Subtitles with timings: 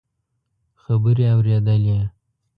[0.83, 1.99] خبرې اورېدلې.